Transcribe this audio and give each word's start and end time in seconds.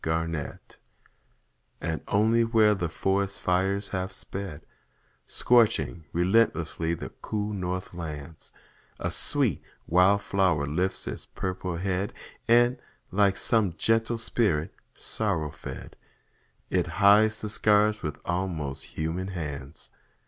FIRE 0.03 0.27
FLOWERS 0.27 0.59
And 1.79 2.01
only 2.07 2.43
where 2.43 2.73
the 2.73 2.89
forest 2.89 3.39
fires 3.39 3.89
have 3.89 4.11
sped, 4.11 4.65
Scorching 5.27 6.05
relentlessly 6.11 6.95
the 6.95 7.09
cool 7.21 7.53
north 7.53 7.93
lands, 7.93 8.51
A 8.97 9.11
sweet 9.11 9.61
wild 9.85 10.23
flower 10.23 10.65
lifts 10.65 11.05
its 11.07 11.27
purple 11.27 11.77
head, 11.77 12.13
And, 12.47 12.79
like 13.11 13.37
some 13.37 13.73
gentle 13.77 14.17
spirit 14.17 14.73
sorrow 14.95 15.51
fed, 15.51 15.95
It 16.71 16.87
hides 16.97 17.41
the 17.41 17.49
scars 17.49 18.01
with 18.01 18.17
almost 18.25 18.85
human 18.97 19.27
hands. 19.27 19.91